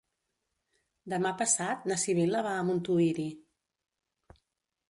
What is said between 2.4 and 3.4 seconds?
va a Montuïri.